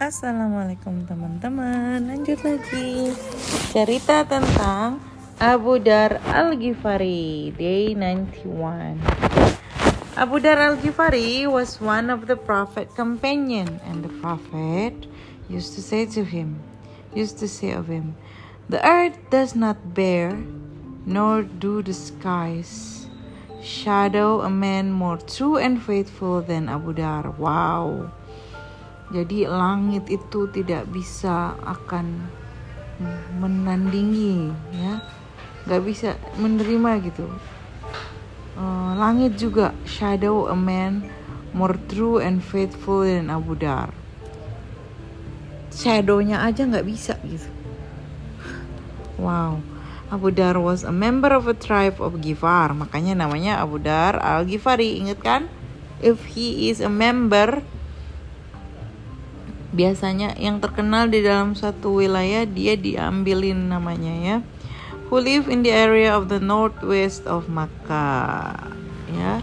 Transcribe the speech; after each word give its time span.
Assalamualaikum 0.00 1.04
teman-teman. 1.04 2.00
Lanjut 2.08 2.40
lagi. 2.40 3.12
Cerita 3.68 4.24
tentang 4.24 4.96
Abu 5.36 5.76
Dar 5.76 6.24
Al-Ghifari 6.24 7.52
Day 7.52 7.92
91 7.92 8.96
Abu 10.16 10.40
Dar 10.40 10.56
Al-Ghifari 10.56 11.44
was 11.44 11.84
one 11.84 12.08
of 12.08 12.32
the 12.32 12.40
Prophet 12.40 12.88
companion. 12.96 13.76
And 13.84 14.00
the 14.00 14.08
Prophet 14.24 15.04
used 15.52 15.76
to 15.76 15.84
say 15.84 16.08
to 16.16 16.24
him 16.24 16.64
Used 17.12 17.36
to 17.44 17.46
say 17.46 17.76
of 17.76 17.92
him 17.92 18.16
The 18.72 18.80
earth 18.80 19.20
does 19.28 19.52
not 19.52 19.92
bear 19.92 20.32
Nor 21.04 21.44
do 21.44 21.84
the 21.84 21.92
skies 21.92 23.04
Shadow 23.60 24.40
a 24.40 24.48
man 24.48 24.96
more 24.96 25.20
true 25.20 25.60
and 25.60 25.76
faithful 25.76 26.40
than 26.40 26.72
Abu 26.72 26.96
Dar. 26.96 27.36
Wow 27.36 28.16
jadi 29.10 29.50
langit 29.50 30.06
itu 30.06 30.46
tidak 30.54 30.86
bisa 30.90 31.58
akan 31.66 32.30
menandingi 33.42 34.54
ya, 34.70 35.02
nggak 35.66 35.82
bisa 35.82 36.14
menerima 36.38 37.10
gitu. 37.10 37.26
Uh, 38.60 38.92
langit 38.94 39.34
juga 39.40 39.72
shadow 39.88 40.46
a 40.46 40.56
man 40.58 41.06
more 41.50 41.74
true 41.90 42.22
and 42.22 42.44
faithful 42.44 43.02
than 43.02 43.32
Abu 43.32 43.58
Dar. 43.58 43.90
Shadownya 45.74 46.46
aja 46.46 46.66
nggak 46.66 46.86
bisa 46.86 47.18
gitu. 47.26 47.48
Wow. 49.18 49.62
Abu 50.10 50.34
Dar 50.34 50.58
was 50.58 50.82
a 50.82 50.90
member 50.90 51.30
of 51.30 51.46
a 51.46 51.54
tribe 51.54 52.02
of 52.02 52.18
Gifar, 52.18 52.74
makanya 52.74 53.14
namanya 53.14 53.62
Abu 53.62 53.78
Dar 53.78 54.18
al 54.18 54.42
Ghifari. 54.42 54.98
Ingat 54.98 55.18
kan? 55.22 55.42
If 56.02 56.34
he 56.34 56.66
is 56.66 56.82
a 56.82 56.90
member 56.90 57.62
biasanya 59.70 60.34
yang 60.34 60.58
terkenal 60.58 61.06
di 61.06 61.22
dalam 61.22 61.54
satu 61.54 62.02
wilayah 62.02 62.42
dia 62.46 62.74
diambilin 62.74 63.70
namanya 63.70 64.14
ya. 64.18 64.36
Who 65.10 65.18
live 65.18 65.50
in 65.50 65.66
the 65.66 65.74
area 65.74 66.14
of 66.14 66.30
the 66.30 66.38
northwest 66.38 67.26
of 67.26 67.50
Makkah 67.50 68.54
ya. 69.10 69.42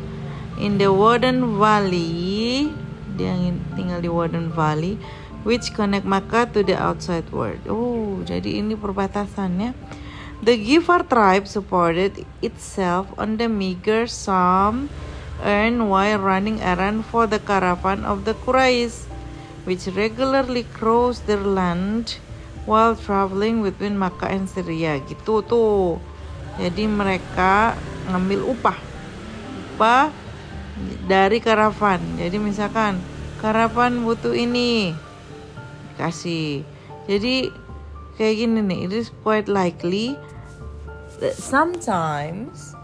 In 0.60 0.80
the 0.80 0.92
Warden 0.92 1.60
Valley 1.60 2.72
dia 3.18 3.34
tinggal 3.74 4.04
di 4.04 4.10
Warden 4.12 4.52
Valley 4.52 5.00
which 5.48 5.72
connect 5.72 6.04
Makkah 6.04 6.48
to 6.52 6.64
the 6.64 6.76
outside 6.76 7.28
world. 7.32 7.64
Oh 7.68 8.20
jadi 8.24 8.60
ini 8.64 8.76
perbatasannya 8.76 9.72
the 10.44 10.56
Gifar 10.60 11.08
tribe 11.08 11.48
supported 11.48 12.24
itself 12.44 13.08
on 13.16 13.40
the 13.40 13.48
meager 13.48 14.08
sum 14.08 14.92
earned 15.44 15.88
while 15.88 16.20
running 16.20 16.60
errand 16.60 17.06
for 17.08 17.30
the 17.30 17.40
caravan 17.40 18.04
of 18.04 18.26
the 18.26 18.34
Quraysh 18.44 19.08
which 19.68 19.92
regularly 19.92 20.64
cross 20.72 21.20
their 21.28 21.44
land 21.44 22.24
while 22.64 22.96
traveling 22.96 23.60
between 23.60 24.00
Makkah 24.00 24.32
and 24.32 24.48
Syria. 24.48 25.04
Gitu 25.04 25.44
tuh. 25.44 26.00
Jadi 26.56 26.88
mereka 26.88 27.76
ngambil 28.08 28.48
upah. 28.48 28.80
Upah 29.76 30.10
dari 31.06 31.44
karavan. 31.44 32.00
Jadi 32.16 32.40
misalkan 32.40 32.98
karavan 33.44 34.08
butuh 34.08 34.32
ini. 34.32 34.96
Kasih 36.00 36.64
jadi 37.08 37.50
kayak 38.20 38.36
gini 38.36 38.60
nih 38.60 38.80
it 38.92 38.94
is 38.94 39.10
quite 39.24 39.48
likely 39.48 40.20
that 41.24 41.34
sometimes 41.34 42.76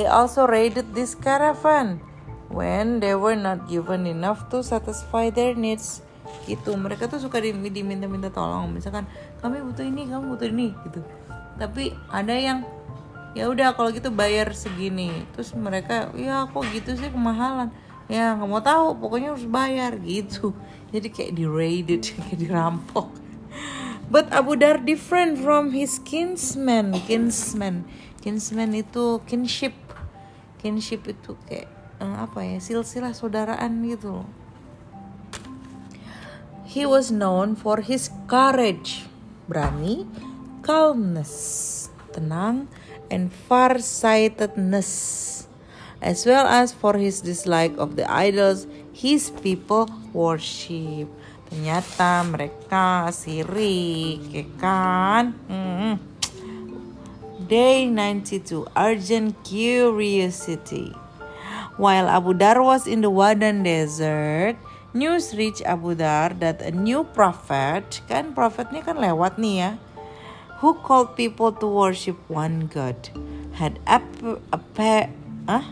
they 0.00 0.08
also 0.08 0.48
raided 0.48 0.96
this 0.96 1.12
caravan 1.12 2.00
when 2.48 2.98
they 3.04 3.12
were 3.12 3.36
not 3.36 3.68
given 3.68 4.08
enough 4.08 4.48
to 4.48 4.64
satisfy 4.64 5.28
their 5.28 5.52
needs 5.52 6.00
gitu. 6.48 6.74
Mereka 6.74 7.06
tuh 7.06 7.20
suka 7.20 7.38
diminta-minta 7.40 8.32
tolong. 8.32 8.72
Misalkan 8.72 9.04
kami 9.44 9.60
butuh 9.60 9.84
ini 9.84 10.08
kamu 10.08 10.34
butuh 10.34 10.48
ini 10.48 10.72
gitu. 10.88 11.00
Tapi 11.60 11.92
ada 12.08 12.32
yang 12.32 12.64
ya 13.36 13.46
udah 13.46 13.76
kalau 13.76 13.92
gitu 13.92 14.08
bayar 14.08 14.50
segini. 14.56 15.28
Terus 15.36 15.52
mereka 15.54 16.08
ya 16.16 16.48
kok 16.48 16.64
gitu 16.72 16.96
sih 16.96 17.12
kemahalan. 17.12 17.68
Ya 18.08 18.32
nggak 18.32 18.48
mau 18.48 18.64
tahu 18.64 18.96
pokoknya 18.96 19.36
harus 19.36 19.44
bayar 19.44 20.00
gitu. 20.00 20.56
Jadi 20.88 21.08
kayak 21.12 21.32
di 21.36 21.44
raided 21.44 22.02
kayak 22.16 22.36
dirampok. 22.40 23.12
But 24.08 24.32
Abu 24.32 24.56
Dar 24.56 24.80
different 24.80 25.36
from 25.36 25.76
his 25.76 26.00
kinsman. 26.00 26.96
Kinsman. 27.04 27.84
Kinsman 28.24 28.72
itu 28.72 29.20
kinship. 29.28 29.76
Kinship 30.56 31.04
itu 31.04 31.36
kayak 31.44 31.68
eh, 32.00 32.16
apa 32.16 32.40
ya 32.40 32.58
silsilah 32.58 33.12
saudaraan 33.12 33.84
gitu 33.84 34.24
He 36.78 36.86
was 36.86 37.10
known 37.10 37.58
for 37.58 37.82
his 37.82 38.06
courage, 38.30 39.02
berani, 39.50 40.06
calmness, 40.62 41.90
tenang, 42.14 42.70
and 43.10 43.34
farsightedness, 43.34 45.50
as 45.98 46.22
well 46.22 46.46
as 46.46 46.70
for 46.70 46.94
his 46.94 47.18
dislike 47.18 47.74
of 47.82 47.98
the 47.98 48.06
idols 48.06 48.70
his 48.94 49.34
people 49.42 49.90
worship. 50.14 51.10
Ternyata 51.50 52.22
mereka 52.30 53.10
sirik, 53.10 54.22
ya 54.30 54.46
kan? 54.62 55.34
Hmm. 55.50 55.98
Day 57.42 57.90
92, 57.90 58.70
Urgent 58.78 59.34
Curiosity. 59.42 60.94
While 61.74 62.06
Abu 62.06 62.38
Dar 62.38 62.62
was 62.62 62.86
in 62.86 63.02
the 63.02 63.10
Wadan 63.10 63.66
Desert, 63.66 64.67
News 64.96 65.36
reach 65.36 65.60
Abu 65.68 65.92
Dar 65.92 66.32
that 66.40 66.64
a 66.64 66.72
new 66.72 67.04
prophet, 67.04 68.00
kan 68.08 68.32
prophetnya 68.32 68.80
kan 68.80 68.96
lewat 68.96 69.36
nih 69.36 69.56
ya, 69.60 69.70
who 70.64 70.72
called 70.80 71.12
people 71.12 71.52
to 71.52 71.68
worship 71.68 72.16
one 72.32 72.72
God, 72.72 72.96
had 73.60 73.76
ap 73.84 74.08
ap 74.48 74.80
huh? 74.80 75.04
Ah? 75.44 75.66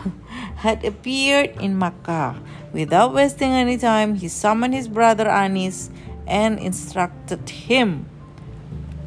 had 0.64 0.80
appeared 0.88 1.52
in 1.60 1.76
Makkah. 1.76 2.40
Without 2.72 3.12
wasting 3.12 3.52
any 3.52 3.76
time, 3.76 4.16
he 4.16 4.32
summoned 4.32 4.72
his 4.72 4.88
brother 4.88 5.28
Anis 5.28 5.92
and 6.24 6.56
instructed 6.56 7.44
him, 7.68 8.08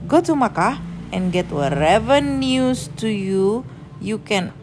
"Go 0.06 0.22
to 0.22 0.38
Makkah 0.38 0.78
and 1.10 1.34
get 1.34 1.50
whatever 1.50 2.22
news 2.22 2.94
to 3.02 3.10
you 3.10 3.66
you 3.98 4.22
can 4.22 4.54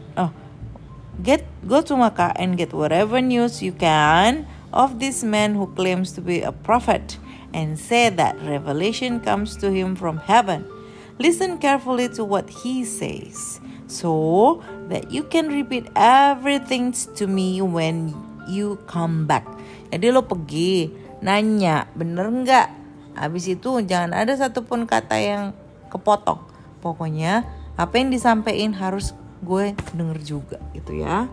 Get 1.23 1.47
go 1.63 1.79
to 1.79 1.95
Makkah 1.95 2.35
and 2.35 2.59
get 2.59 2.75
whatever 2.75 3.23
news 3.23 3.63
you 3.63 3.71
can 3.71 4.43
of 4.75 4.99
this 4.99 5.23
man 5.23 5.55
who 5.55 5.71
claims 5.71 6.11
to 6.13 6.21
be 6.21 6.43
a 6.43 6.51
prophet 6.51 7.15
and 7.55 7.79
say 7.79 8.11
that 8.11 8.35
revelation 8.43 9.23
comes 9.23 9.55
to 9.63 9.71
him 9.71 9.95
from 9.95 10.19
heaven. 10.19 10.67
Listen 11.15 11.55
carefully 11.55 12.11
to 12.19 12.27
what 12.27 12.51
he 12.51 12.83
says 12.83 13.63
so 13.87 14.59
that 14.91 15.07
you 15.07 15.23
can 15.23 15.47
repeat 15.47 15.87
everything 15.95 16.91
to 16.91 17.23
me 17.31 17.63
when 17.63 18.11
you 18.51 18.75
come 18.83 19.23
back. 19.23 19.47
Jadi 19.95 20.11
lo 20.11 20.27
pergi 20.27 20.91
nanya 21.23 21.87
bener 21.95 22.27
nggak? 22.27 22.67
Habis 23.15 23.55
itu 23.55 23.79
jangan 23.87 24.11
ada 24.11 24.35
satupun 24.35 24.83
kata 24.83 25.15
yang 25.15 25.43
kepotong. 25.87 26.43
Pokoknya 26.83 27.47
apa 27.79 27.95
yang 27.95 28.11
disampaikan 28.11 28.75
harus 28.75 29.15
gue 29.45 29.77
denger 29.93 30.19
juga 30.25 30.57
gitu 30.73 30.99
ya. 31.05 31.29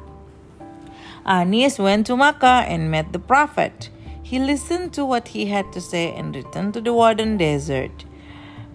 Anis 1.24 1.80
went 1.80 2.04
to 2.06 2.14
Makkah 2.14 2.68
and 2.68 2.92
met 2.92 3.10
the 3.16 3.22
Prophet. 3.22 3.88
He 4.20 4.36
listened 4.38 4.92
to 4.94 5.04
what 5.04 5.32
he 5.32 5.48
had 5.48 5.72
to 5.72 5.80
say 5.80 6.12
and 6.12 6.36
returned 6.36 6.76
to 6.76 6.80
the 6.80 6.92
Warden 6.92 7.40
Desert. 7.40 8.04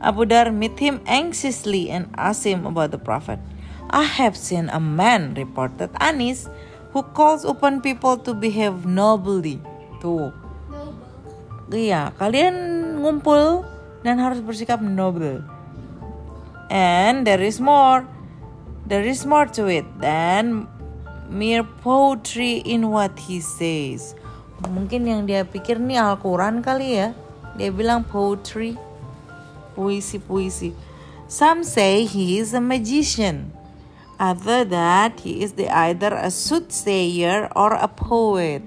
Abu 0.01 0.25
Dar 0.29 0.53
met 0.53 0.77
him 0.77 1.01
anxiously 1.09 1.89
and 1.89 2.09
asked 2.15 2.45
him 2.45 2.65
about 2.65 2.93
the 2.93 3.01
Prophet. 3.01 3.41
I 3.89 4.03
have 4.03 4.37
seen 4.37 4.69
a 4.69 4.79
man, 4.79 5.33
reported 5.33 5.89
Anis, 5.97 6.45
who 6.91 7.01
calls 7.01 7.43
upon 7.45 7.81
people 7.81 8.17
to 8.21 8.33
behave 8.33 8.85
nobly. 8.85 9.61
Tuh. 10.03 10.31
Iya, 11.67 12.15
kalian 12.15 12.55
ngumpul 13.03 13.67
dan 14.05 14.23
harus 14.23 14.39
bersikap 14.39 14.79
noble. 14.79 15.43
And 16.71 17.27
there 17.27 17.43
is 17.43 17.59
more. 17.59 18.07
There 18.87 19.03
is 19.03 19.27
more 19.27 19.51
to 19.59 19.67
it 19.67 19.83
than 19.99 20.63
mere 21.27 21.67
poetry 21.83 22.63
in 22.63 22.87
what 22.87 23.19
he 23.19 23.43
says. 23.43 24.15
Mungkin 24.63 25.03
yang 25.03 25.21
dia 25.27 25.43
pikir 25.43 25.75
nih 25.75 25.99
Al-Quran 25.99 26.63
kali 26.63 26.95
ya. 26.95 27.11
Dia 27.59 27.67
bilang 27.67 28.07
poetry, 28.07 28.79
puisi-puisi. 29.75 30.71
Some 31.27 31.67
say 31.67 32.07
he 32.07 32.39
is 32.39 32.55
a 32.55 32.63
magician. 32.63 33.51
Other 34.23 34.63
that 34.63 35.19
he 35.19 35.43
is 35.43 35.59
the 35.59 35.67
either 35.67 36.15
a 36.15 36.31
soothsayer 36.31 37.51
or 37.59 37.75
a 37.75 37.91
poet. 37.91 38.63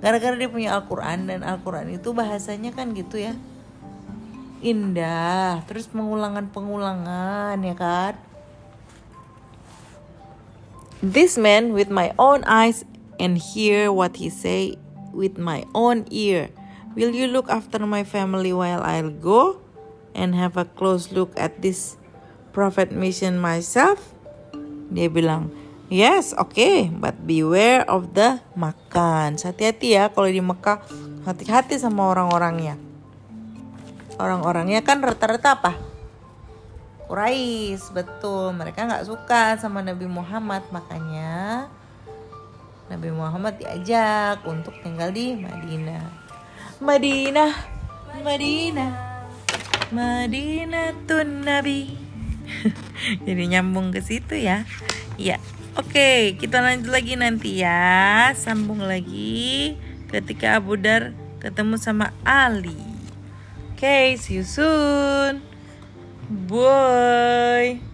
Gara-gara 0.00 0.40
dia 0.40 0.48
punya 0.48 0.72
Al-Quran 0.80 1.28
dan 1.28 1.44
Al-Quran 1.44 2.00
itu 2.00 2.16
bahasanya 2.16 2.72
kan 2.72 2.96
gitu 2.96 3.20
ya. 3.20 3.36
Indah, 4.64 5.60
terus 5.68 5.84
pengulangan-pengulangan 5.92 7.60
ya 7.60 7.76
kan 7.76 8.29
this 11.02 11.36
man 11.36 11.72
with 11.72 11.88
my 11.88 12.12
own 12.20 12.44
eyes 12.44 12.84
and 13.18 13.36
hear 13.36 13.92
what 13.92 14.16
he 14.16 14.28
say 14.28 14.76
with 15.12 15.36
my 15.36 15.64
own 15.74 16.06
ear 16.12 16.48
Will 16.98 17.14
you 17.14 17.30
look 17.30 17.46
after 17.46 17.86
my 17.86 18.02
family 18.02 18.50
while 18.50 18.82
I'll 18.82 19.14
go 19.14 19.62
and 20.10 20.34
have 20.34 20.58
a 20.58 20.66
close 20.66 21.14
look 21.14 21.30
at 21.38 21.62
this 21.62 21.94
prophet 22.50 22.90
mission 22.90 23.38
myself? 23.38 24.10
Dia 24.90 25.06
bilang, 25.06 25.54
Yes, 25.86 26.34
oke, 26.34 26.50
okay, 26.50 26.90
but 26.90 27.14
beware 27.30 27.86
of 27.86 28.18
the 28.18 28.42
makan. 28.58 29.38
Hati-hati 29.38 29.94
ya 29.94 30.10
kalau 30.10 30.34
di 30.34 30.42
Mekah, 30.42 30.82
hati-hati 31.30 31.78
sama 31.78 32.10
orang-orangnya. 32.10 32.74
Orang-orangnya 34.18 34.82
kan 34.82 34.98
rata-rata 34.98 35.62
apa? 35.62 35.78
Quraisy, 37.10 37.90
betul. 37.90 38.54
Mereka 38.54 38.86
nggak 38.86 39.10
suka 39.10 39.58
sama 39.58 39.82
Nabi 39.82 40.06
Muhammad, 40.06 40.62
makanya 40.70 41.66
Nabi 42.86 43.10
Muhammad 43.10 43.58
diajak 43.58 44.46
untuk 44.46 44.78
tinggal 44.86 45.10
di 45.10 45.34
Madinah. 45.34 46.06
Madinah, 46.78 47.52
Madinah, 48.22 48.92
Madinah 49.90 50.94
tun 51.10 51.42
Nabi. 51.42 51.98
Jadi 53.26 53.42
nyambung 53.58 53.90
ke 53.90 54.06
situ 54.06 54.38
ya. 54.38 54.62
Iya. 55.18 55.42
Oke, 55.74 56.38
kita 56.38 56.62
lanjut 56.62 56.94
lagi 56.94 57.18
nanti 57.18 57.58
ya. 57.58 58.30
Sambung 58.38 58.86
lagi 58.86 59.74
ketika 60.14 60.62
Abu 60.62 60.78
Dar 60.78 61.10
ketemu 61.42 61.74
sama 61.74 62.14
Ali. 62.22 62.78
Oke, 63.74 64.14
see 64.14 64.38
you 64.38 64.46
soon. 64.46 65.49
Bye. 66.30 67.89